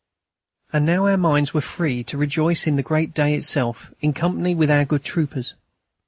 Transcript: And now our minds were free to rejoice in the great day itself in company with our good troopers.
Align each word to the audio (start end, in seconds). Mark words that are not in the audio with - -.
And 0.73 0.83
now 0.83 1.05
our 1.05 1.15
minds 1.15 1.53
were 1.53 1.61
free 1.61 2.03
to 2.05 2.17
rejoice 2.17 2.65
in 2.65 2.75
the 2.75 2.81
great 2.81 3.13
day 3.13 3.35
itself 3.35 3.93
in 4.01 4.13
company 4.13 4.55
with 4.55 4.71
our 4.71 4.83
good 4.83 5.03
troopers. 5.03 5.53